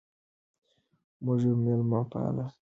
[1.23, 2.57] موږ یو مېلمه پال ملت یو.